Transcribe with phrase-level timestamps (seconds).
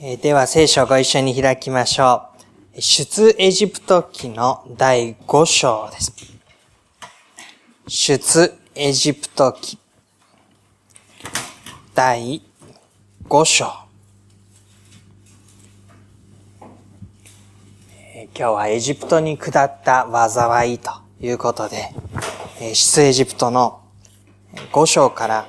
[0.00, 2.22] では聖書をご一緒に開きましょ
[2.74, 2.80] う。
[2.80, 6.14] 出エジプト記の第5章です。
[7.86, 9.78] 出エジプト記
[11.94, 12.40] 第
[13.28, 13.66] 5章。
[18.14, 21.90] 今日はエジプトに下った災いということで、
[22.72, 23.82] 出エジプトの
[24.72, 25.46] 5章から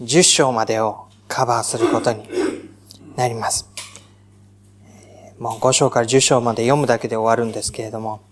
[0.00, 2.26] 10章までをカバーすることに
[3.14, 3.73] なります。
[5.38, 8.22] もう5章から10章まで読むだけで終わるんですけれども、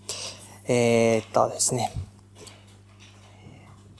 [0.65, 1.91] えー、っとですね、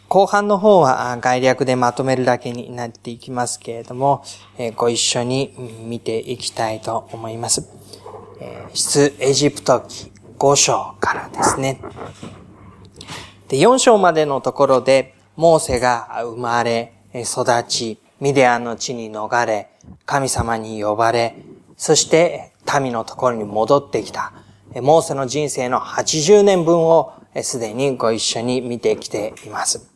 [0.08, 4.24] 後半の方は概略でまとめるだけになっていきますけれども、
[4.60, 5.56] えご一緒に
[5.88, 7.68] 見ていきたいと思います。
[8.40, 11.82] え出エジプト記5章からですね。
[13.48, 19.72] で、4章までのところで、モーセが生まれ、育ち、ミディアンの地に逃れ、
[20.06, 21.36] 神様に呼ばれ、
[21.76, 24.34] そして民のところに戻ってきた、
[24.76, 29.90] モーセの人生の80年分をすでにご一緒に見てきています。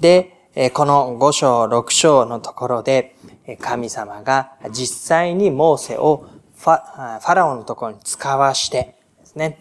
[0.00, 3.16] で、この5章、6章のところで、
[3.60, 9.58] 神様が実際にモーセをファファラオのところに遣わしてですね、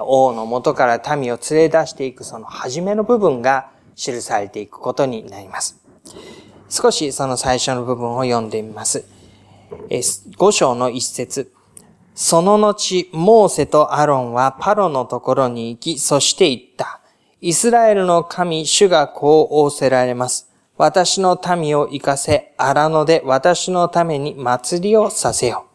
[0.00, 5.80] 王の元から民を連れ出していくその初めの部分が記されていくことになります。
[6.68, 9.04] 少しその最初の部分を読んでみます。
[9.90, 11.52] 5章の一節。
[12.14, 17.00] その後、モーセとアロンはパロのところに行き、そして言った。
[17.40, 20.48] イスラエルの神、主がこう仰せられます。
[20.76, 25.66] 私の民を行かせ、荒野で私のために祭りをさせよ。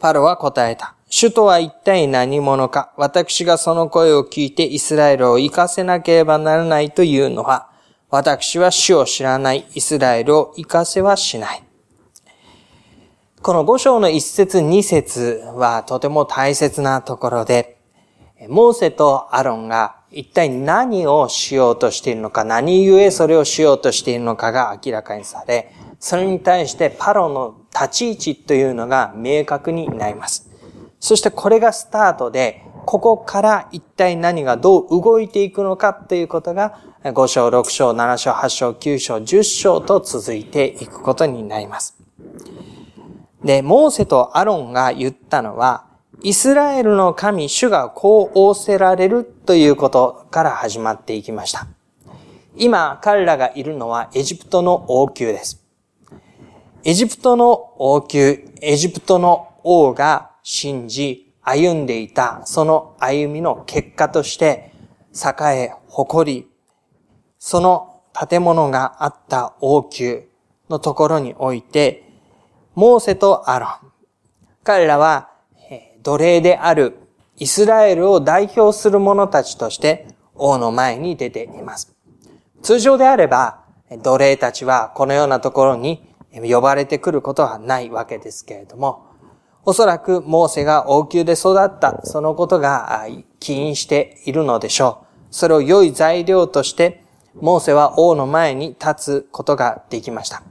[0.00, 0.94] パロは答えた。
[1.08, 7.70] 主とは一体何者か私がその声を聞いてイスラエルを行かせなければならないというのは、
[8.10, 11.62] 私は主を知らないイスラエルを行かせはしない。
[13.48, 17.78] この五章の一節二節はとても大切なところで、
[18.46, 30.50] モーセとアロンが一体何をしようとしているのか、何故それをしようとしているのかが明らかにされ、それに対してパロの立ち位置というのが明確になります。
[31.00, 41.96] そしてこれがスタートで、ここから一体何がどう動いていくのかということが、5章、6章、7章、8章、9章、10章と続いていくことになります。
[43.44, 45.86] で、モーセとアロンが言ったのは、
[46.22, 51.68] イスラエルの神、主がこう仰せられるということから始まっていきました。
[52.56, 55.64] 今、彼らがいるのはエジプトの王宮です。
[56.82, 64.72] エジプトの王宮、エジプトの王が信じ、歩んでいた、その歩みの結果として、
[65.14, 66.48] 栄え、誇り、
[67.38, 70.22] その建物があった王宮
[70.68, 72.07] のところにおいて、
[72.78, 73.70] モーセとアロン。
[74.62, 75.30] 彼らは
[76.04, 76.94] 奴隷である
[77.36, 80.06] イスラエルを代表する者たちとして
[80.36, 81.92] 王の前に出ています。
[82.62, 83.64] 通常であれば
[84.04, 89.06] 奴隷たちはこのようなところに呼ばれてくることはないわけですけれども、
[89.64, 93.08] おそらくモーセが王宮で育ったそのことが
[93.40, 95.26] 起因しているのでしょう。
[95.32, 97.02] それを良い材料として
[97.40, 98.94] モーセは王の前に立
[99.24, 100.44] つことができました。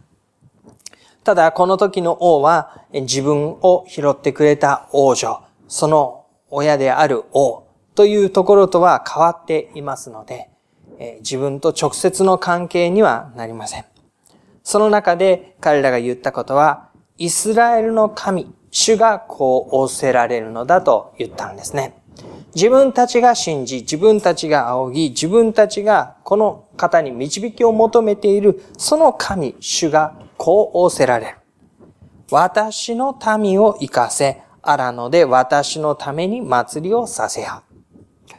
[1.28, 7.66] ただ、この時の王は自分を拾ってくれた王女、その親である王
[7.96, 10.50] というところとは変わっていますので、
[11.20, 13.84] 自分と直接の関係にはなりません。
[14.64, 21.97] その中で彼らが言ったことは、イスラエルの神、主がこう仰せられるのだと言ったんですね。
[22.58, 31.38] 自分たちが信じ、自分たちが仰ぎ、自分たちがこの方に導きを求めている、その神、主がこう仰せられる。
[32.32, 38.36] 私の民を生かせ、荒野で私のために祭りをさせよう。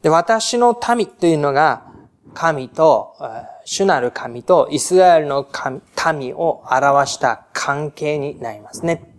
[0.00, 1.92] で、私の民というのが、
[2.32, 3.14] 神と、
[3.66, 5.46] 主なる神とイスラエルの
[6.18, 9.10] 民を表した関係になりますね。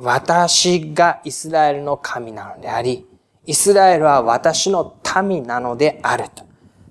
[0.00, 3.06] 私がイスラエルの神なのであり、
[3.44, 6.44] イスラエルは私の民なのであると。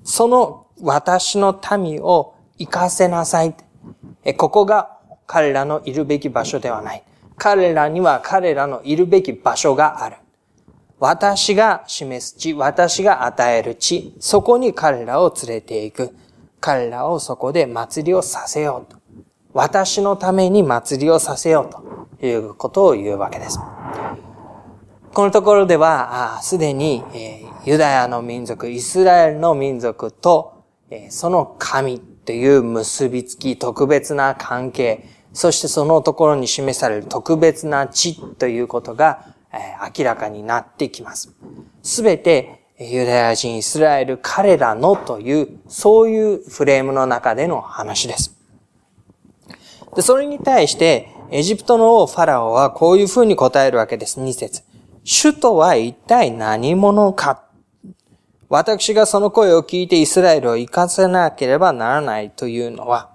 [0.03, 3.55] その私の民を生かせなさい。
[4.37, 7.03] ここが彼らのいるべき場所ではない。
[7.37, 10.17] 彼らには彼らのいるべき場所がある。
[10.99, 16.15] 私が示す地、私が与える地、そこに彼らを連れて行く。
[16.59, 18.99] 彼らをそこで祭りをさせようと。
[19.53, 23.59] 私のために祭りをさせようということを言うわけです。
[25.13, 39.57] このところでは、すでにえ、ユダヤの民族、イスラエルの民族とえ、その神という結びつき、特別な関係、そしてそのところに示される特別な地ということがえ、
[39.99, 41.33] 明らかになってきます。
[41.83, 48.33] すべてユダヤ人、イスラエル、彼らのという、そういうフレームの中での話です。
[49.93, 54.21] で、それに対して、エジプトの王ファラオはこういうふうに答えるわけです。
[54.21, 54.63] 2節
[55.03, 57.43] 主とは一体何者か
[58.49, 63.09] 私がその声を聞いてイスラエルを生かせなければならないというのは、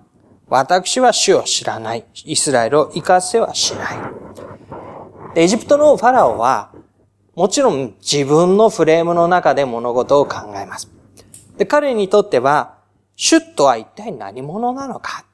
[0.48, 2.06] 私は主を知らない。
[2.24, 3.96] イスラエルを生かせはしない。
[5.34, 6.72] エジプトのファラオは、
[7.34, 10.90] もちろん自分のフレームの中で物事を考えます。
[11.58, 12.78] で彼にとっては、
[13.14, 15.26] 主とは一体何者なのか？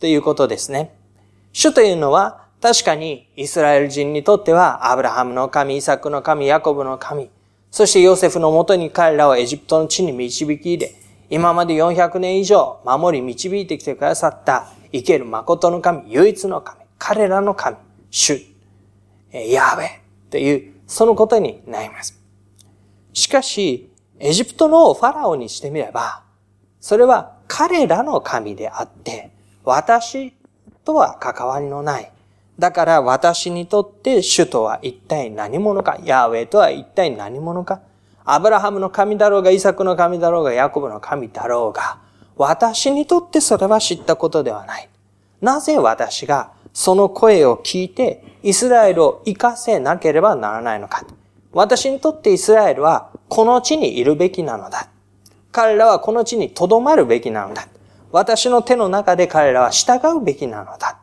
[0.00, 0.98] ということですね。
[1.52, 7.28] 主というのは、確かにイスラエル人にとっては、アブラハムの神、イサクの神、ヤコブの神、
[7.70, 10.94] そしてヨセフのもとに彼らをエジプトの地に導き入れ、
[11.28, 17.76] 今まで400年以上守り導いてきてくださった生ける誠の神、唯一の神、彼らの神、
[18.10, 18.40] 主、
[19.30, 19.88] ヤーウェ
[20.30, 22.18] というそのことになります。
[23.12, 26.22] しかし、エジプトのファラオにしてみれば、
[26.80, 29.32] それは彼らの神であって、
[29.64, 30.32] 私
[30.86, 32.10] とは関わりのない。
[32.58, 37.80] だから私にとって主とは一体何者か、ヤーウェイとは一体何者か、
[38.24, 41.98] アブラハムの神だろうが、イサクの神だろうが、ヤコブの神だろうが、
[42.36, 44.88] 私にとってそれは知ったことではない。
[45.40, 51.04] なぜ私がその声を聞いてイスラエルを生かせなければならないのか。
[51.52, 54.88] 私にとってイスラエルはこの地にいるべきなのだ。
[55.52, 57.68] 彼らはこの地に留まるべきなのだ。
[58.10, 60.98] 私の手の中で彼らは従うべきなのだ。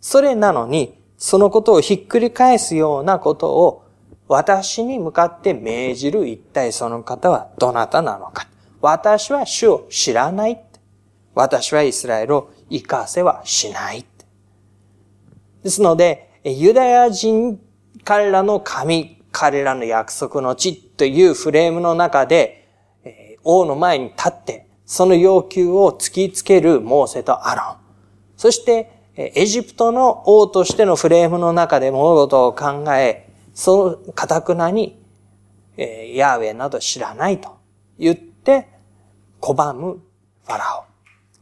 [0.00, 3.84] それなのに、そのことをひっくり返すようなことを
[4.28, 8.48] 私に向かって命じる一体その方はどなたなのか。
[8.80, 10.62] 私は主を知らない。
[11.34, 14.04] 私はイスラエルを生かせはしない。
[15.62, 17.60] ですので、ユダヤ人、
[18.04, 22.68] 彼らの神、彼らの約束の地というフレームの中で、
[23.44, 27.76] 王の前に立って、その要求を突きつけるモーセとアロン。
[28.36, 35.02] そして、エジプトの王としてのフレームの中で物事を考え、その堅くなに、
[35.76, 37.56] ヤーウェイなど知らないと
[37.98, 38.68] 言って、
[39.40, 40.02] 拒む
[40.46, 40.84] ファラオ。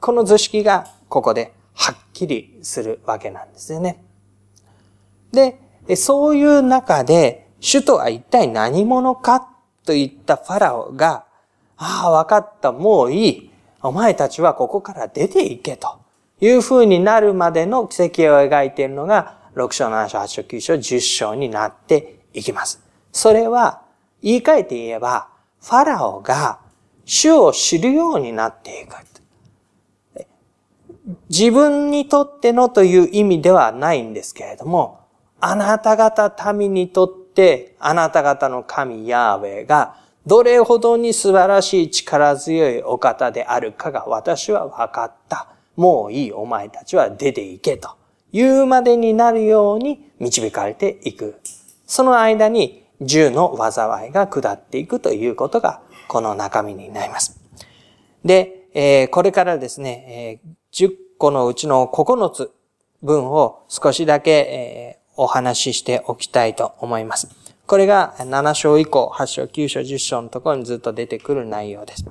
[0.00, 4.05] この図式がここではっきりするわけなんですよね。
[5.32, 5.59] で、
[5.97, 9.50] そういう中で、主とは一体何者か
[9.85, 11.25] といったファラオが、
[11.76, 13.50] ああ、わかった、もういい。
[13.82, 15.99] お前たちはここから出ていけと
[16.40, 22.82] いう風になるまでの奇跡を描いているのが、6章、7章、8章、9章、10章になっていきます。
[23.12, 23.82] それは、
[24.23, 25.29] 言い換えて言えば、
[25.61, 26.61] ファラオが
[27.05, 29.08] 主を知るようになっていく。
[31.31, 35.00] 自分にとってのという意味ではないんですけれども、
[35.40, 39.96] あなた方民にとって、あなた方の神ヤーウェイが、
[40.26, 45.49] どれほどに素晴らしい力強いお方であるかが私は分かった。
[45.78, 47.96] もういいお前たちは出て行けと
[48.32, 51.40] 言うまでになるように導かれていく。
[51.86, 57.40] その間に銃の災いが下っていくということがこの中身になります。
[58.22, 62.50] で、えー、これからですね、えー、10個のうちの9つ
[63.02, 67.28] 分を少しだけ、えーお話ししておきたいと思います。
[67.66, 72.06] これが7章以降、8章、9章、10章のところにずっと出てくる内容です。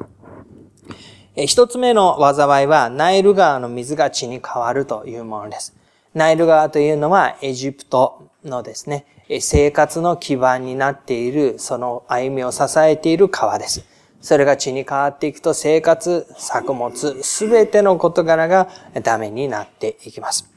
[1.46, 5.76] 一つ目の災いは、ナイル川の水が血に変わるというものです。
[6.16, 9.06] ナイル川というのは、エジプトのですね、
[9.40, 13.86] 生活の基盤になっている、その歩みを支えている川です。
[14.20, 18.68] それが血に変わっていくと生活、作物、すべての事柄が
[19.04, 20.50] ダメになっていきます。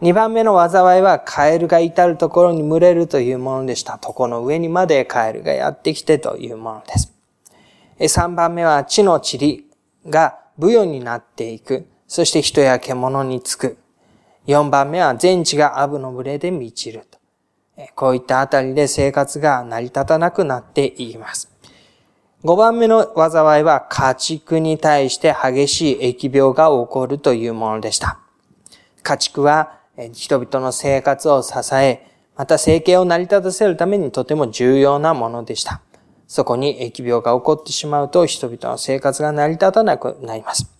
[0.00, 4.00] 二番目の災いはカエルが至るところに群れるというものでした。
[4.02, 7.12] 床の上にまでカエルがやってきてというものです。
[8.08, 9.67] 三番目は地の塵
[10.08, 11.86] がブヨになっていく。
[12.06, 13.78] そして人や獣につく。
[14.46, 17.18] 四番目は全地がアブの群れで満ちると。
[17.94, 21.52] こういったあたりで生活が成り立たなくなっていきます。
[22.44, 28.20] 五番目の災いは家畜に対して激しい疫病が起こるというものでした。
[29.02, 29.78] 家畜は
[30.12, 35.80] 人々の生活を支え、また生計を成り立たせるためにとても重要なものでした。
[36.28, 40.70] そこに疫病が起こってしまうと人々の生活が成り立たなくなります。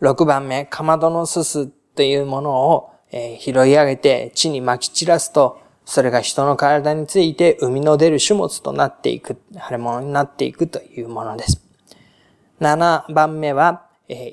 [0.00, 11.60] 6番目、かまどのすすというものを拾い上げて地に撒き散らすと、それが人の体について生みの出る種物となっていく、腫れ物になっていくというものです。
[12.60, 13.86] 7番目は、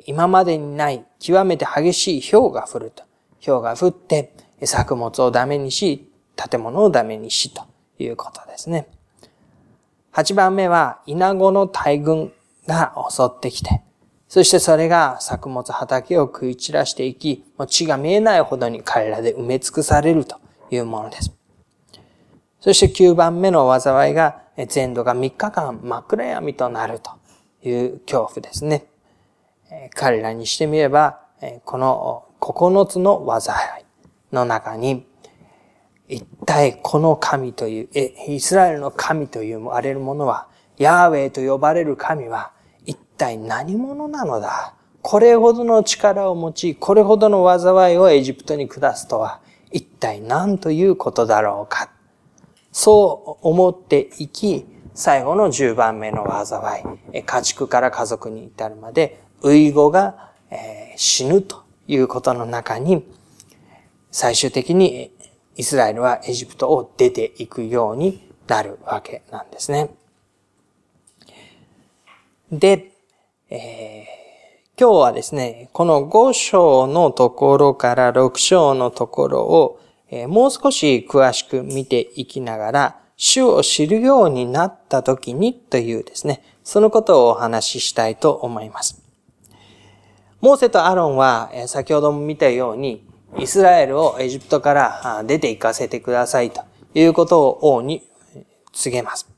[0.06, 3.04] 今までにない極めて激しい氷が降ると。
[3.44, 7.64] 氷が降って、作物をダメにし、建物をダメにし、と
[7.98, 8.88] いうことですね。
[10.20, 12.34] 8番目は、稲子の大群
[12.68, 13.82] が襲ってきて、
[14.28, 20.38] そしてそれが作物畑を食い散らしていき、もう地が見えないほどに彼らで埋め尽くされると
[20.72, 21.32] いうものです。
[22.60, 27.12] そして9番目の災いが、全土が3日間真っ暗闇となると
[27.66, 28.88] いう恐怖ですね。
[29.96, 31.22] 彼らにしてみれば、
[31.64, 33.86] この9つの災い
[34.36, 35.08] の中に、
[36.10, 40.48] 一体この神という、えイスラエルの神というあれるものは、
[40.78, 42.52] ヤーウェイと呼ばれる神は、
[42.86, 44.74] 一体何者なのだ？
[45.04, 49.40] これほどの力を持ち、これほどの災いをエジプトに下すとは、
[49.72, 51.92] 一体何ということだろうか？
[52.72, 63.06] そう思っていき、最後の10番目の災い、家畜から家族に至るまで、ウイゴが、え死ぬということの中に、
[64.12, 65.12] 最終的に
[65.60, 69.90] イスラエルはエジプトを出ていくようになるわけなんですね。
[72.50, 72.92] で、
[73.50, 89.04] えー、今日はですね、この5章のところから6章のところを、えー、もう少し詳しく見ていきながら、主を知るようになった時にというですね、そのことをお話ししたいと思います。
[90.40, 98.04] モーセとアロンは、先ほども見たように、イスラエルをエジプトから出て行かせてくださいということを王に
[98.74, 99.30] 告げます。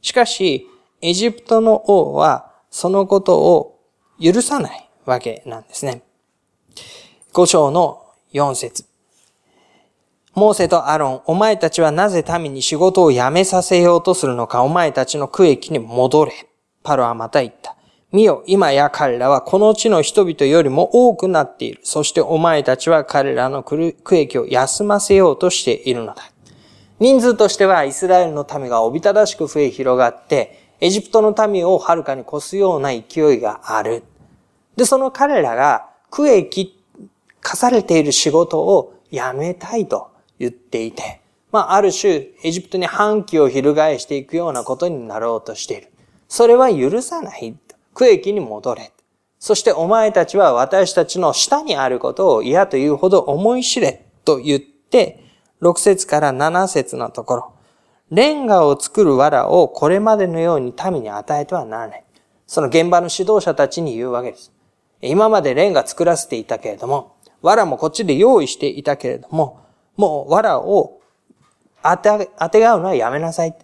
[0.00, 0.66] しかし、
[1.00, 3.80] エジプトの王はそのことを
[4.20, 6.02] 許さないわけなんですね。
[7.32, 8.02] 五章の
[8.32, 8.84] 四節。
[10.34, 16.32] モーセとアロン、お前たちはなぜ民に仕事を辞めさせようとするのか、お前たちの区域に戻れ。
[16.82, 17.76] パロはまた言った。
[18.12, 21.80] 見よ、今や彼らはこの地の人々よりも多くなっている。
[21.82, 26.30] そしてお前たちは彼らの区域を休ませようとしているのだ。
[27.00, 34.04] 人数としてはイスラエルの民がおびただしく増え広がって、エジプトの民をはるかに越すような勢いがある。
[34.76, 36.78] で、その彼らが区域
[37.40, 45.92] 課されている仕事をやめたいと言っていて、まあ、ある種、エジプトに反旗を翻していくようなことになろうとしている。
[46.28, 47.54] それは許さない。
[47.94, 48.92] 区域に戻れ。
[49.38, 55.24] そしてお前たちは私たちの下にあることを嫌というほど思い知れと言って、
[55.60, 57.52] 6節から7節のところ、
[58.10, 62.04] レンガを作る藁をこれまでのように民に与えてはならない。
[62.46, 64.52] その現場の指導者たちに言うわけです。
[65.00, 69.60] 今までレンガ作らせていたけれども、藁もこっちで用意していたけれども、
[69.96, 71.00] もう藁を
[71.82, 73.56] 当て、当てがうのはやめなさい。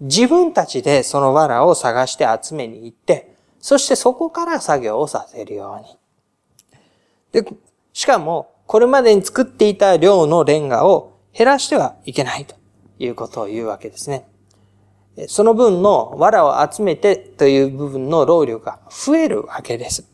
[0.00, 3.31] 自分たちでその藁を探して集めに行って、
[3.62, 7.42] そしてそこから作業をさせるように。
[7.44, 7.48] で、
[7.92, 12.56] しかも、これまでに作っていた量のレンガを減らしてはいけないと
[12.98, 14.26] いうことを言うわけですね。
[15.28, 20.08] その分の藁を集めてという部分の労力が増えるわけです。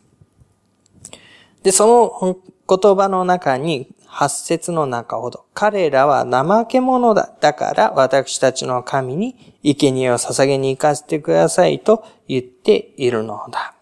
[1.62, 2.37] で、その
[2.69, 7.31] 言葉の中に八節の中ほど、彼らは怠け者だ。
[7.41, 13.75] だから私たちの神に生贄を捧げに行かせてくださいと言っているのだ。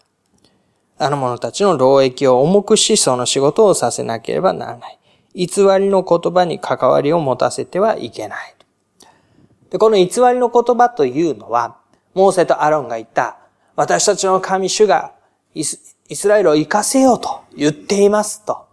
[0.99, 4.99] あの者たちの労役を重くし、その仕事をさせなければならない。
[5.33, 5.47] 偽
[5.79, 8.55] りの言葉に関わりを持たせてはいけない。
[9.69, 11.77] でこの偽りの言葉というのは、
[12.13, 13.37] モーセとアロンが言った、
[13.75, 15.13] 私たちの神主が
[15.53, 18.66] イスラエルを生かせようと言っていますと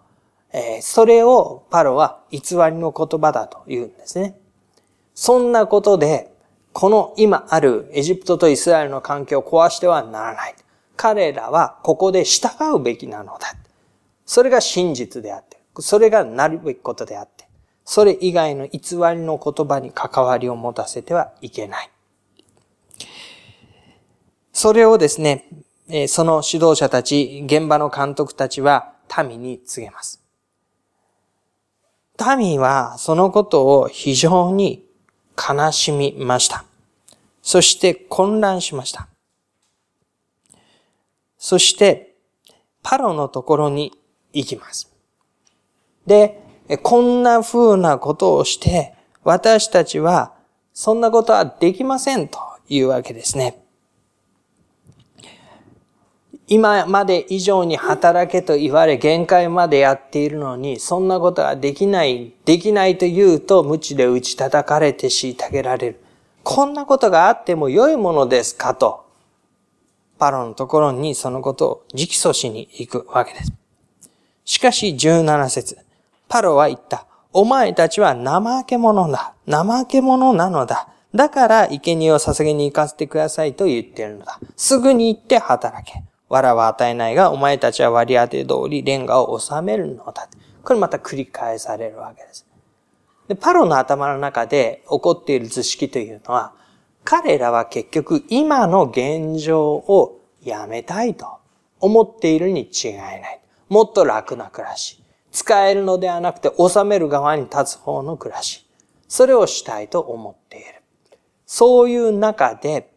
[0.56, 4.38] えそれをパロは偽りの言葉だと言うんですね。
[5.12, 6.32] そんなことで、
[6.72, 10.54] この今あるエジプトとイスラエルの関係を壊してはならない。
[10.96, 13.52] 彼らはここで従うべきなのだ。
[14.24, 17.48] それが真実であって、それがなるべきことであって、
[17.84, 21.90] それ以外の偽りの言葉に関わりを持たせてはいけない。
[24.52, 25.48] それをですね、
[26.06, 28.94] その指導者たち、現場の監督たちは
[29.28, 30.23] 民に告げます。
[32.36, 34.84] 民はそのことを非常に
[35.36, 36.64] 悲しみました。
[37.42, 39.08] そして混乱しました。
[41.36, 42.14] そして、
[42.82, 43.92] パロのところに
[44.32, 44.90] 行きます。
[46.06, 46.40] で、
[46.82, 48.94] こんな風なことをして、
[49.24, 50.32] 私たちは
[50.72, 53.63] そんなことはできませんというわけですね。
[56.46, 66.00] 今まで以上に働けと言われ限界までやっているのに、そんなことはできない、できないと言うと無知で打ち叩かれて虐げられる。
[66.42, 69.06] こんなことがあっても良いものですかと、
[70.18, 73.52] パロのところにそのことを直訴しに行くわけです。
[74.44, 75.78] しかし17節
[76.28, 77.06] パロは言った。
[77.32, 79.34] お前たちは怠け者だ。
[79.48, 80.88] 怠け者なのだ。
[81.14, 84.38] だから、生贄を捧げに行かせてくださいと言っているのだ。
[84.56, 86.02] すぐに行って働け。
[86.34, 90.28] 藁は与えないが、お前たちは割り当て通りレンガを収めるのだ。
[90.62, 92.46] これまた繰り返されるわけです。
[93.28, 96.52] で、パロの頭の中で起こっている図式というのは、
[97.04, 101.26] 彼らは結局今の現状をやめたいと
[101.80, 103.40] 思っているに違いない。
[103.68, 105.02] もっと楽な暮らし。
[105.30, 108.66] 使えるのではなくて収める側に立つ方の暮らし。
[109.08, 110.82] それをしたいと思っている。
[111.46, 112.92] そういう中で、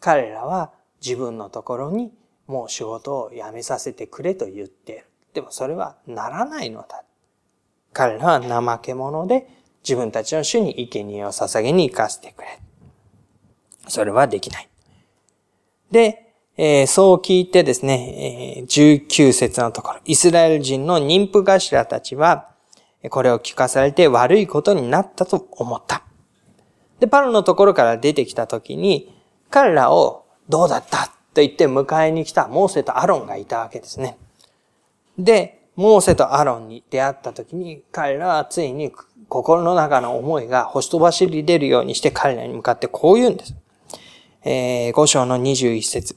[0.00, 0.72] 彼らは
[1.04, 2.12] 自分のところに
[2.46, 5.06] もう仕事を辞めさせてくれと言っている。
[5.34, 7.04] でもそれはならないのだ。
[7.92, 9.48] 彼らは怠け者で
[9.82, 12.60] 自分たちの主に生贄を捧げに行かせてくれ。
[13.88, 14.68] それはできない。
[15.90, 22.50] で、えー、そう聞いてですね、えー、19節のところ、イスラエル人の妊婦頭たちは、
[23.10, 26.04] これを聞かされて悪いことになったと思った。
[27.00, 29.12] で、パロのところから出てきたときに、
[29.50, 31.12] 彼らをどうだった？
[31.34, 34.18] と言って迎えに来たモーセとアロンがいたわけですね。
[35.18, 38.92] で、モーセとアロンに出会った時に、彼らはついに
[39.28, 43.54] 心の中の思いが星飛ばしり出るようにして彼らに向かってこう言うんです。
[44.44, 46.16] えー、5章の21節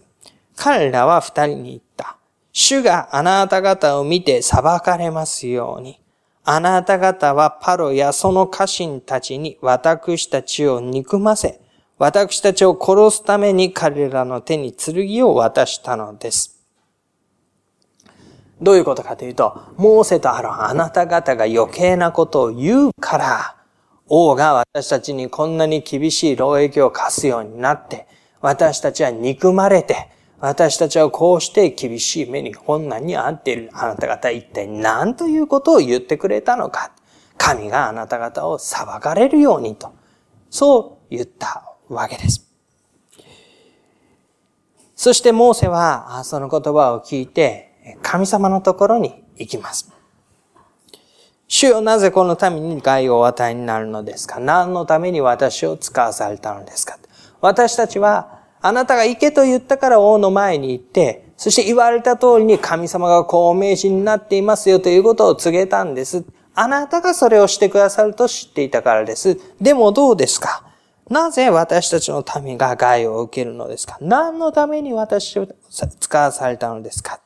[0.56, 2.18] 彼らは二人に言った。
[2.52, 6.00] 主があなた方を見て裁かれますように。
[6.44, 11.60] あなた方はパロやその家臣たちに私たちを憎ませ、
[11.98, 16.60] 私たちを殺すために彼らの手に剣を渡したのです。
[18.62, 23.56] どういうことかというと、モーセとアロン、あなた方が余計なことを言うから、
[24.08, 28.08] 王が私たちにこんなに厳しい労役を課すようになって、
[28.42, 30.10] 私たちは憎まれて、
[30.40, 33.70] 私たちはこうして厳しい目に困難に遭っている。
[33.74, 36.92] あなた方一体何ということを言ってくれたのか。
[37.38, 39.94] 神があなた方を裁かれるようにと。
[40.50, 42.50] そう言ったわけです。
[44.96, 49.92] そしてモーセはその言葉を聞いて神様のところに行きます。
[51.48, 54.40] 主よなぜこの民に害をお与えになるのですか？
[54.40, 56.98] 何のために私を使わされたのですか？
[57.40, 66.26] 私たちはあなたが行けと言ったから王の前に行って、そして言われた通りに神様がこう名人になっていますよということを告げたんです。
[66.56, 69.38] あなたがそれをしてくださると知っていたからです。
[69.62, 70.65] でもどうですか？
[71.10, 73.98] なぜ私たちの民が害を受けるのですか？
[74.02, 77.22] 何のために私を使わされたのですか？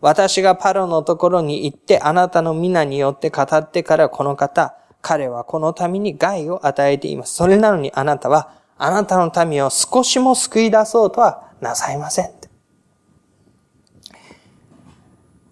[0.00, 7.34] 私がパロのところに行ってあなたの皆によって語ってからこの方、彼はこの民に害を与えています。
[7.34, 12.37] それなのにあなたはあなたの民を少しも救い出そうとはなさいません。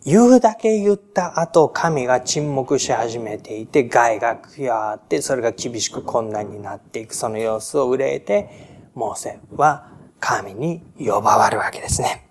[0.07, 8.49] 言うだけ言った後、神が沈黙し始めていて、害が加わって、それが厳しく困難になっていく、その様子を憂えて、
[8.95, 9.90] モーセは
[10.21, 12.29] 神に呼ばわるわけですね。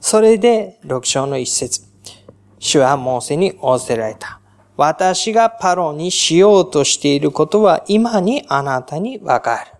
[0.00, 1.82] それで、六章の一節。
[2.58, 4.40] 主はモーセに仰せられた。
[4.78, 9.72] 私がパロにしようとしていることは今にあなたにわかる。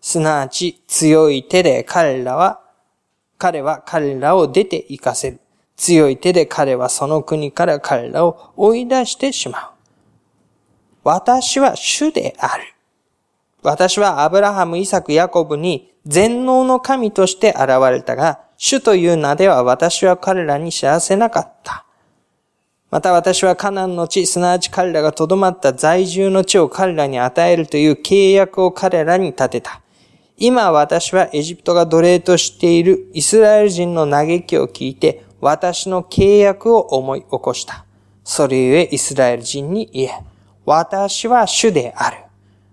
[0.00, 2.60] すなわち強い手で彼らは、
[3.36, 5.40] 彼は彼らを出て行かせる。
[5.78, 9.70] 強い手で彼はその国から彼らを追い出してしまう。
[11.04, 12.64] 私は主である。
[13.62, 21.86] 私はアブラハム、イサク、ヤコブに全能の神として現れたが、主という名では私は彼らに知らせなかった。
[22.90, 29.80] また私はカナンの地、すなわち彼らが留まった在住の地を彼らに与えるという契約を彼らに立てた。
[30.36, 37.84] 今私はエジプトが奴隷としているイスラエル人の嘆きを聞いて、私の契約を思い起こした。
[38.24, 40.24] それゆえイスラエル人に言え、
[40.66, 42.18] 私は主である。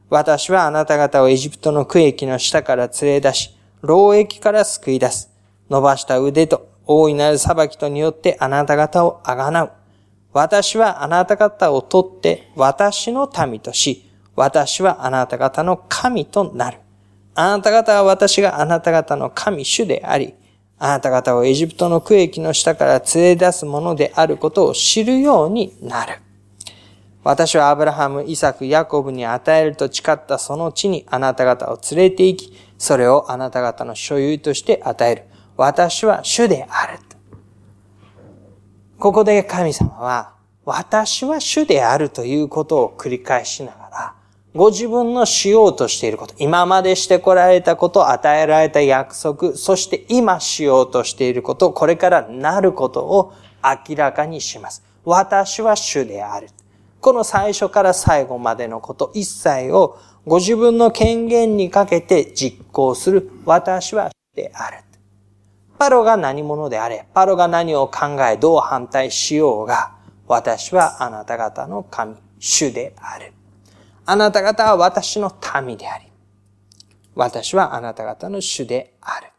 [0.10, 5.32] 私はあなた方をエジプトの区域の下から連れ出し、労役から救い出す。
[5.70, 9.72] 伸ばした腕と大いなる裁きとによってあなた方をあがなう。
[10.34, 16.80] 私はあなた方を取って私の民とし、私はあなた方の神となる。
[17.34, 20.36] あなた方は私があなた方の神主であり、
[20.78, 26.20] あなた方をエジプトの区域の下から連れ出すものであることを知るようになる。
[27.24, 35.24] 私はアブラハム、イサク、ヤコブに与えると誓ったその地にあなた方を連れて行き、それをあなた方の所有として与える。
[35.58, 37.00] 私は主である。
[38.98, 40.34] ここで神様は、
[40.64, 43.85] 私は主であるということを繰り返しながら、
[44.56, 53.34] ご自分のしようとしていること、今までしてこられたこと、与えられた約束、そして今しようとしていること、これからなることを
[53.88, 54.82] 明らかにします。
[55.04, 56.48] 私は主である。
[57.02, 64.78] この最初から最後までのこと一切をご自分の権限にかけて実行する私は主である。
[65.78, 69.92] パロが何者であれ、パロが何を考え、どう反対しようが、
[70.30, 73.35] 私はあなた方の神、主である。
[74.06, 75.34] あなた方は私の
[75.66, 76.06] 民であり、
[77.16, 79.30] 私はあなた方の主である。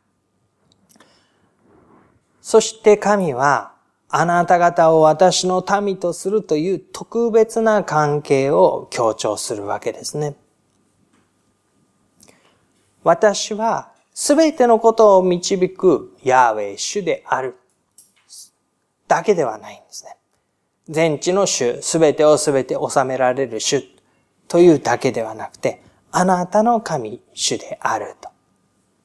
[2.40, 3.74] そして神は、
[4.09, 10.37] あなた方を私の民とするという特別な関係を強調するわけですね。
[13.02, 17.57] 私はすべてのことを導くヤーウェイ主である。
[19.07, 20.16] だけではないんですね。
[20.88, 23.95] 全地の主、すべてをすべて収められる主
[24.48, 28.30] というだけではなくて、あなたの神主であると。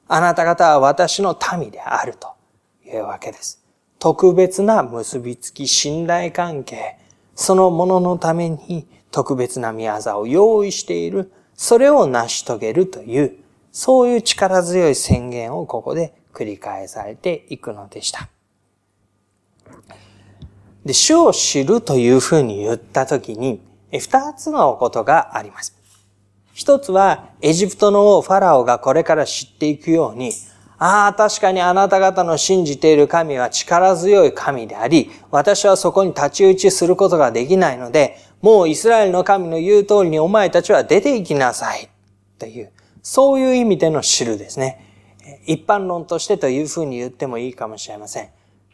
[0.08, 2.28] あなた方は私の民であると
[2.86, 3.62] いうわけです。
[3.98, 6.98] 特別な結びつき、信頼関係、
[7.34, 13.36] そのもののために特別な宮業を用意している、それを成し遂げるという、
[13.70, 18.28] そういう力強い宣言をここで繰り返されていくのでした。
[20.84, 23.60] で、主を知るというふうに言ったときに、
[23.98, 25.76] 二つのことがあります。
[26.54, 30.32] 一つは、エジプトの王ファラオがこれから知っていくように、
[30.78, 41.88] ああ、確かにあなた方の信じている神は力強い神であり、私はそこに立ち打ちすることができないので、もうイスラエルの神の言う通りにお前たちは出て行きなさい。
[42.38, 44.88] という、そういう意味での知るですね。
[45.46, 48.28] 一般論としてというふうに言ってもいいかもしれません。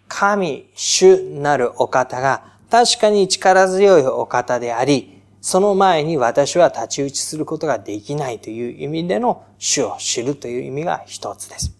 [0.08, 11.72] 神、主なるお方が確かに力強いお方であり、その前に私は立ち打ちすることができないという意味での主を知るという意味が一つです。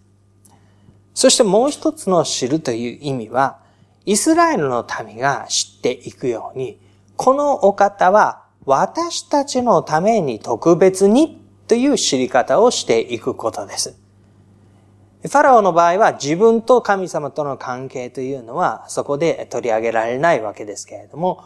[1.14, 3.59] そしてもう一つの知るという意味は、
[4.07, 6.79] イスラエルの民が知っていくように、
[7.16, 13.98] このお方は私たちのために特別にという知り方をしていくことです。
[15.22, 21.44] ファラオの場合は自分と神様との関係というのはそこで取り上げられないわけですけれども、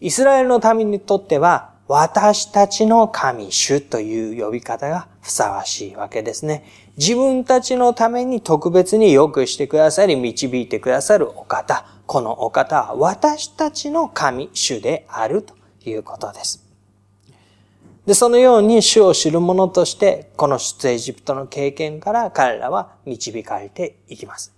[0.00, 6.64] イスラエルの民にとっては私たちの神主という呼び方がふさわしいわけですね。
[6.96, 11.86] 自分たちのために特別に良くしてくださり導いてくださるお方。
[12.06, 15.54] このお方は私たちの神主であると
[15.84, 16.71] いうことです。
[18.06, 24.52] で、そのように主を知る者として、この出エジプトの経験から彼らは導かれていきます。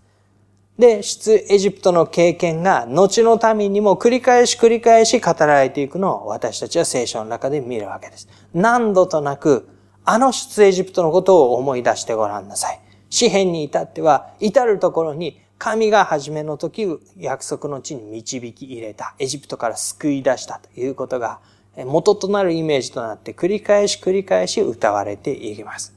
[0.78, 8.28] で、出エジプトの経験が後の民にも繰り返し繰り返し語られていくのを私たちは聖書の中で見るわけです。
[8.54, 9.68] 何度となく、
[10.06, 12.80] あの出エジプトのことを思い出してごらんなさい。
[13.10, 21.40] 詩篇に至っては、至るところに神が初めの時約束の地に導き入れた、エジプトから救い出したということが
[21.76, 25.94] 元となるイメージとなって繰り返し繰り返し歌われていきます。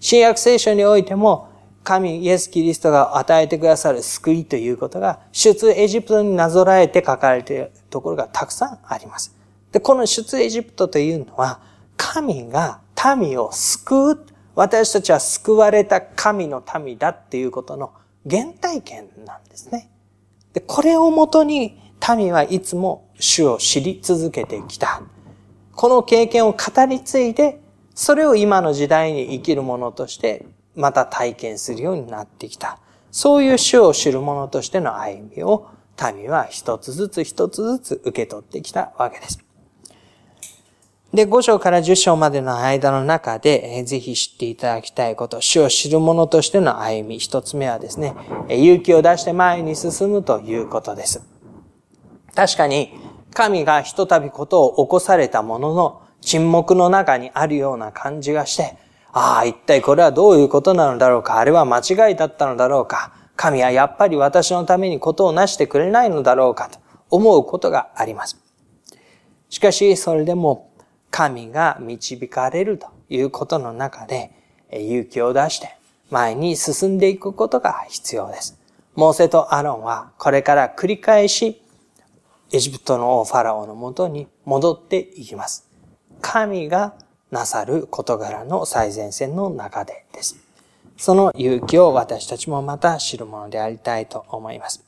[0.00, 1.48] 新約聖書においても、
[1.82, 9.34] 神イエス・キリストが与えてくださる救いということが、出エジプトになぞらえて書かれているところがたくさんあります。
[9.72, 11.60] で、この出エジプトというのは、
[11.96, 12.80] 神が
[13.16, 17.92] 民を救う、私たちは救われた神の民だっていうことの
[18.28, 19.90] 原体験なんですね。
[20.52, 21.80] で、これをもとに
[22.12, 25.02] 民はいつも主を知り続けてきた。
[25.72, 27.60] この経験を語り継いで、
[27.94, 32.78] それを今の時代に生きる者として、また体験するようになってきた。
[33.10, 35.68] そういう主を知る者としての歩みを、
[36.14, 39.38] 民は一つずつ一つずつ受け取ってきたわけです。
[41.12, 48.14] で、5章から10章までの間の中で、えぜひ知っていただきたいこと、主を知る者としての歩み、一つ目はですね、
[48.48, 51.33] 勇気を出して前に進むということです。
[52.34, 52.92] 確かに、
[53.32, 58.76] 神がひとたびことを起こされたものの、沈黙の中にあるような感じがして、
[59.12, 66.78] ああ、一体これはどういうことなのだろうか、あれは間違いだったのだろうか、神はやっぱり私のためにことをなしてくれないのだろうかと
[67.10, 68.40] 思うことがあります。
[69.48, 70.70] しかし、それでも
[71.10, 74.32] 神が導かれるということの中で、
[74.72, 75.76] 勇気を出して
[76.10, 78.58] 前に進んでいくことが必要です。
[78.96, 81.62] モーセとアロンはこれから繰り返し
[82.54, 85.68] エジプトの王ファラオのもとに戻っていきます。
[86.20, 86.94] 神が
[87.32, 90.36] なさる事柄の最前線の中でです。
[90.96, 94.84] その勇気を私たちもまた知るものでありたいと思います。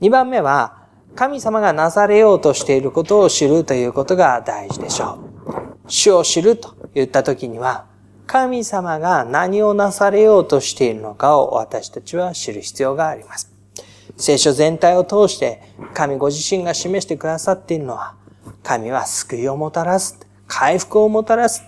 [0.00, 5.18] 二番目は、神様がなされようとしていることを知るということが大事でしょ
[5.86, 5.90] う。
[5.90, 7.84] 主を知ると言った時には、
[8.26, 13.57] 神様が何をなされようとしているのかを私たちは知る必要があります。
[14.18, 15.62] 聖書全体を通して
[15.94, 18.16] 神ご自身が示してくださっているのは、
[18.64, 21.62] 神は救いをもたらす、回復をもたらす。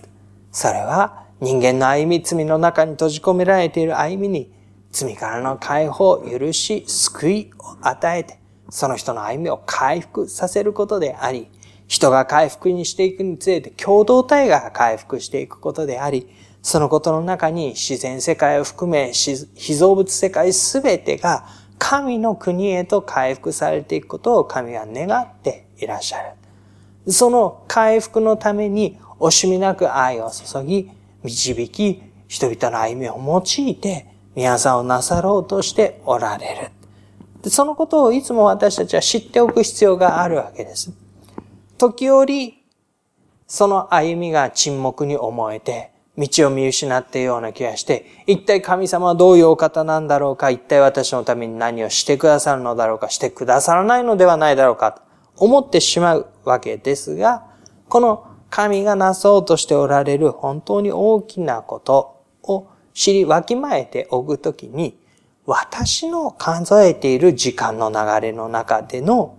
[0.51, 4.51] それは人間の歩み、罪の中に閉じ込められている歩みに、
[4.91, 8.37] 罪からの解放、許し、救いを与えて、
[8.69, 11.47] その人の歩みを回復させることであり、
[11.87, 16.27] 人が回復にしていくにつれて共同体が回復していくことであり、
[16.61, 21.45] そのことの中に自然世界を含め、被造物世界すべてが
[21.83, 27.11] 神の国へと回復されていくことを神は願っていらっしゃる。
[27.11, 30.91] その回復のために惜しみなく愛を注ぎ、
[31.23, 36.71] 導き、人々の歩みを用いて、宮沢をなさろうとしておられ
[37.41, 37.49] る。
[37.49, 40.93] そのことをいつも私たちは知っておく必要があるわけです。
[41.79, 42.63] 時折、
[43.47, 55.01] その歩みが沈黙に思えて、道を見失っているような気がして、一体神様はどういうお方なんだろうか、一体私のために何をしてくださるのだろうか、してくださらないのではないだろうか、と
[55.37, 57.45] 思ってしまうわけですが、
[57.87, 64.99] この神がなそうとしておられる本当に大きなことを知りわきまえておくときに、
[65.45, 69.37] 私の数えている時間の流れの中での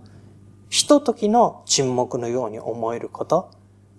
[0.69, 3.51] ひとときの沈黙のように思えること、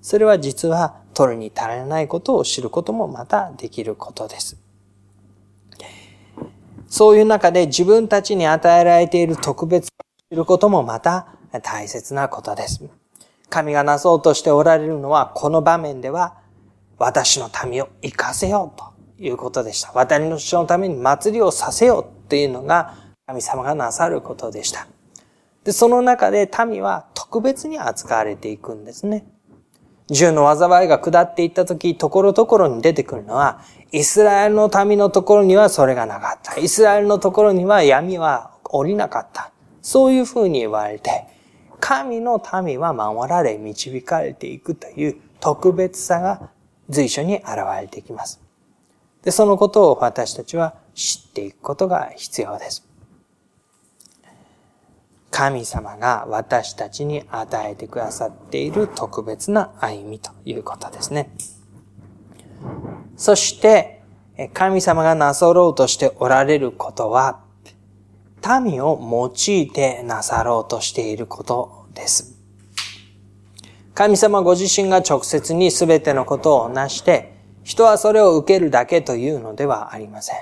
[0.02, 4.58] それは実は取るに足らないことを知ることもまたできることです。
[6.88, 9.90] そういう中で自分たちに与えられている特別を
[10.30, 11.26] 知ることもまた
[11.62, 12.84] 大切なことです。
[13.50, 16.36] 神がなそうとしておられるのは、この場面では、
[16.98, 19.92] 私の民を生かせようということでした。
[19.94, 22.94] 私のために祭りをさせようっていうのが、
[23.26, 24.86] 神様がなさることでした。
[25.64, 29.26] で、その中で民は特別に扱われていくんですね。
[30.10, 36.58] 銃の災いが下っていった時、ところどころに出てくるのは、イスラエルの民のところにはそれがなかった。
[36.58, 39.50] イスラエルのところには闇は降りなかった。
[39.80, 41.26] そういうふうに言われて、
[41.80, 46.50] 神の民は守られ、導かれていくという特別さが
[46.88, 47.46] 随所に現
[47.80, 48.40] れてきます。
[49.22, 52.86] で、そのことを私たちは知っていくことが必要です。
[55.34, 61.34] 神様が私たちに与えてくださっている特別な歩みということですね。
[63.16, 64.00] そして、
[64.52, 67.40] 神様がなさろうとしておられることは、
[68.62, 72.38] 民を用いてなさろうとしていることです。
[73.92, 80.36] 神様ご自身が直接に全てのことをなして、人はそれを受けるだけというのではありません。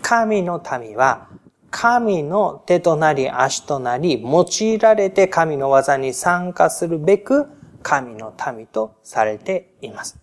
[0.00, 1.28] 神の民は
[1.70, 7.46] 神の手となり足となり、用いられて神の技に参加するべく、
[7.82, 10.18] 神の民とされています。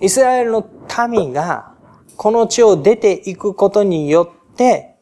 [0.00, 0.68] イスラエルの
[1.08, 1.74] 民が、
[2.16, 4.96] この地を出ていくことによって、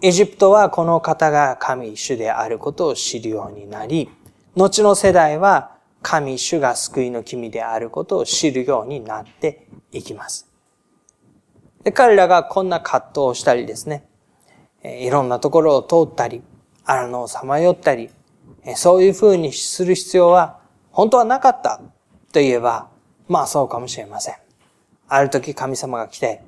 [0.00, 4.08] エジプトはこの方が神主であることを知るようになり、
[4.56, 10.51] 後の世代は神主が救いの君であることを知るようになっていきます。
[11.84, 14.04] で、彼らがこんな葛藤をしたりですね、
[14.84, 16.42] いろんなところを通ったり、
[16.84, 18.10] 荒野をさまよったり、
[18.76, 21.80] そういうふうにする必要は本当はなかった
[22.32, 22.88] と言えば、
[23.28, 24.34] まあそうかもしれません。
[25.08, 26.42] ある時神様が来て、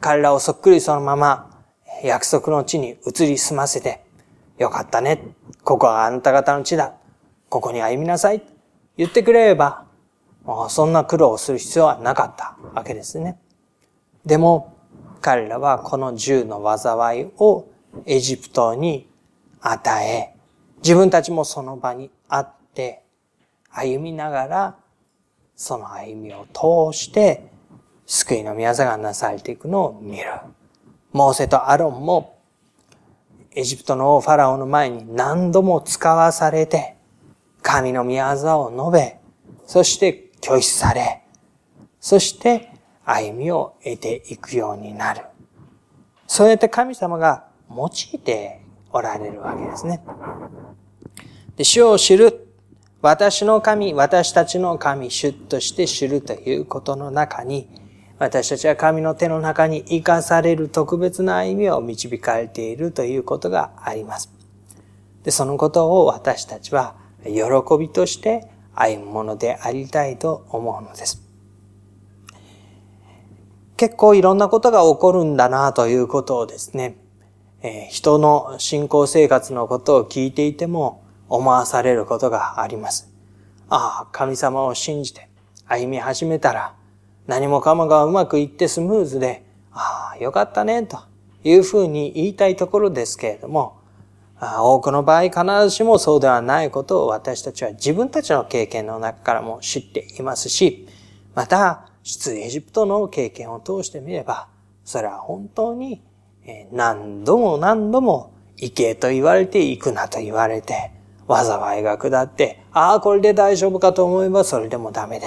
[0.00, 1.62] 彼らをそっくりそのまま
[2.02, 4.04] 約束の地に移り住ませて、
[4.58, 5.22] よかったね。
[5.64, 6.94] ここはあなた方の地だ。
[7.48, 8.42] ここに歩みなさい。
[8.96, 9.86] 言ってくれれば、
[10.44, 13.38] もうそんな苦労をする必要はなかったわけですね。
[14.26, 14.76] でも、
[15.20, 17.68] 彼らはこの銃の災いを
[18.04, 19.08] エジプトに
[19.60, 20.34] 与え、
[20.82, 23.04] 自分たちもその場にあって、
[23.70, 24.76] 歩みながら、
[25.54, 27.46] その歩みを通して、
[28.04, 30.24] 救いの宮座がなされていくのを見る。
[31.12, 32.38] モーセとアロンも、
[33.52, 36.96] エジプトの王ファラオの前に何度も使わされて、
[37.62, 39.20] 神の宮座を述べ、
[39.66, 41.22] そして拒否され、
[42.00, 42.75] そして
[43.06, 45.22] 歩みを得ていくようになる。
[46.26, 50.02] そうやって神様が用いておられるわけですね。
[51.56, 52.42] で主を知る。
[53.02, 57.68] 私の神、私たちの神、主として知るということの中に、
[58.18, 64.32] 私たちは神の手の中に生かされる特別な歩みを導かれているということがあります。
[65.22, 67.40] で、そのことを私たちは喜
[67.78, 71.25] びとして歩むものでありたいと思うのです。
[73.76, 76.96] 結構いろんなことが起こるんだなということをですね、
[77.62, 83.12] えー、人の信仰生活のことを聞いていても思わされることがあります。
[83.68, 85.28] ああ、神様を信じて
[85.66, 86.74] 歩み始めたら
[87.26, 90.98] 何もかもがうまくいってスムーズで、ああ、よかったね、と
[91.44, 93.78] いうふうに言いたいところですけれども、
[94.40, 100.86] 多くの場合必ずしもそうではないことを私たちは自分たちの経験の中からも知っていますし、
[101.34, 104.46] また、出エジプトの経験を通してみれば、
[104.84, 106.02] それは本当に
[106.70, 110.92] 何度も何度も行けと言われて行くなと言われて、
[111.28, 115.26] 災いが下って、ああ、これで大丈夫かと思えばそれでもダメで、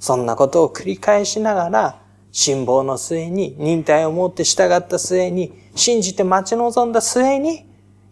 [0.00, 2.02] そんなことを繰り返しながら、
[2.32, 7.64] 辛抱の末に、忍耐を持って従った末に、信じて待ち望んだ末に、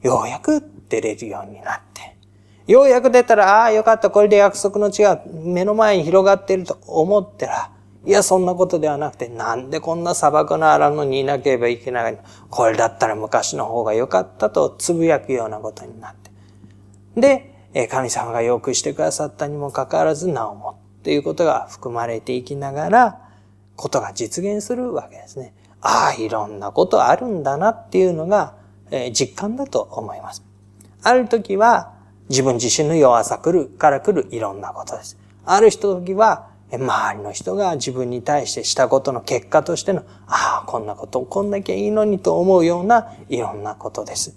[0.03, 2.17] ようやく出れるようになって、
[2.69, 7.71] ようやく出たら、ああ、よかった、これで約束の地が目の前に広がっていると思ったら、
[8.07, 12.19] いや、そんなことではなくて、なんでこんな砂漠の荒野にいなければいけないの？
[12.49, 16.31] これだったら昔の方が良かったとつぶやくようなことになって。
[17.75, 23.21] で、神様が良くしてくださったにもかかわらず、なおもということが含まれていきながら、
[23.75, 25.53] ことが実現するわけですね。
[25.81, 28.55] ああ、いろんなことあるんだなっていうのが、
[28.91, 30.45] え実感だと思います。
[31.03, 31.93] ある時は、
[32.29, 35.19] 自分自身の弱さ来るから来るいろんなことです。
[35.45, 44.35] ある時は、周りの人が自分に対してしたことの結果としての、ああ、こんなこと起こんなきゃいいのにと思うようないろんなことです。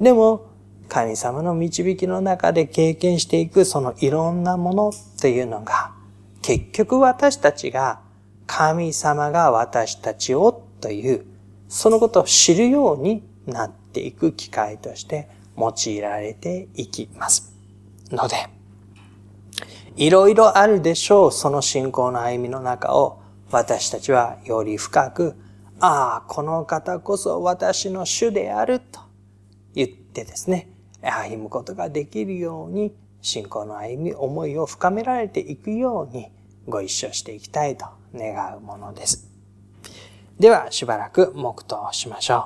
[0.00, 0.46] でも、
[0.88, 5.92] 神様の導きの中で経験していくそのいろんなものっていうのが、
[6.42, 8.00] 結局私たちが
[8.46, 11.24] 神様が私たちをという、
[11.68, 17.52] そのことを知るようになっていく機会として用いられていきます。
[18.10, 18.48] ので、
[19.96, 25.34] いろいろあるでしょう、その信仰の歩みの中を私たちはより深く、
[25.80, 29.00] ああ、この方こそ私の主であると
[29.74, 30.68] 言ってですね、
[31.02, 36.30] 歩むことができるように、信仰の歩み、思いを深められていくように
[36.68, 39.28] ご一緒していきたいと願うものです。
[40.38, 42.38] では、しばらく黙祷しましょう。